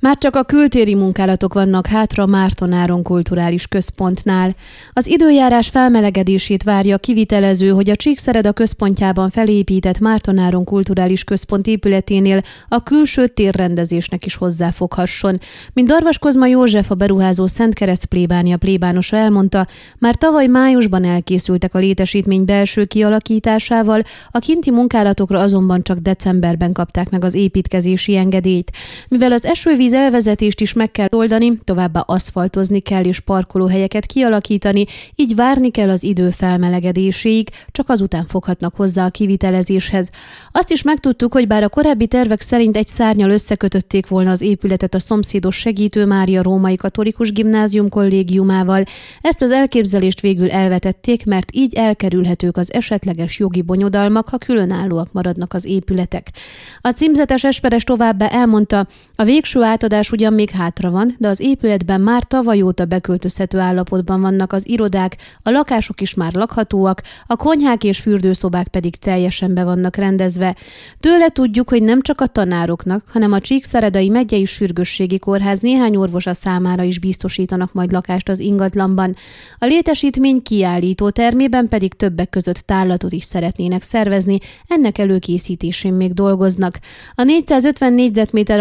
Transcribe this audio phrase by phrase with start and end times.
[0.00, 4.54] Már csak a kültéri munkálatok vannak hátra Mártonáron kulturális központnál.
[4.92, 12.82] Az időjárás felmelegedését várja kivitelező, hogy a Csíkszereda központjában felépített Mártonáron kulturális központ épületénél a
[12.82, 15.40] külső térrendezésnek is hozzáfoghasson.
[15.72, 19.66] Mint Darvas Kozma József, a beruházó Szentkereszt plébánia plébánosa elmondta,
[19.98, 27.10] már tavaly májusban elkészültek a létesítmény belső kialakításával, a kinti munkálatokra azonban csak decemberben kapták
[27.10, 28.70] meg az építkezési engedélyt.
[29.08, 34.84] Mivel az esővíz víz elvezetést is meg kell oldani, továbbá aszfaltozni kell és parkolóhelyeket kialakítani,
[35.14, 40.10] így várni kell az idő felmelegedéséig, csak azután foghatnak hozzá a kivitelezéshez.
[40.52, 44.94] Azt is megtudtuk, hogy bár a korábbi tervek szerint egy szárnyal összekötötték volna az épületet
[44.94, 48.84] a szomszédos Segítő Mária Római Katolikus Gimnázium kollégiumával,
[49.20, 55.54] ezt az elképzelést végül elvetették, mert így elkerülhetők az esetleges jogi bonyodalmak, ha különállóak maradnak
[55.54, 56.30] az épületek.
[56.80, 58.86] A címzetes Esperes továbbá elmondta,
[59.20, 63.58] a végső át átadás ugyan még hátra van, de az épületben már tavaly óta beköltözhető
[63.58, 69.54] állapotban vannak az irodák, a lakások is már lakhatóak, a konyhák és fürdőszobák pedig teljesen
[69.54, 70.56] be vannak rendezve.
[71.00, 76.34] Tőle tudjuk, hogy nem csak a tanároknak, hanem a Csíkszeredai megyei sürgősségi kórház néhány orvosa
[76.34, 79.16] számára is biztosítanak majd lakást az ingatlanban.
[79.58, 86.78] A létesítmény kiállító termében pedig többek között tállatot is szeretnének szervezni, ennek előkészítésén még dolgoznak.
[87.14, 88.60] A 450 négyzetméter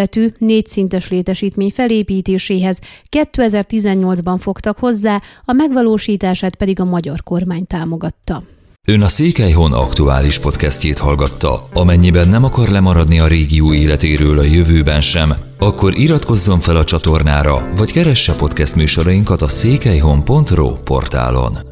[0.00, 2.78] alapterületű, négyszintes létesítmény felépítéséhez
[3.10, 8.42] 2018-ban fogtak hozzá, a megvalósítását pedig a magyar kormány támogatta.
[8.88, 11.68] Ön a Székelyhon aktuális podcastjét hallgatta.
[11.74, 17.68] Amennyiben nem akar lemaradni a régió életéről a jövőben sem, akkor iratkozzon fel a csatornára,
[17.76, 21.69] vagy keresse podcast műsorainkat a székelyhon.pro portálon.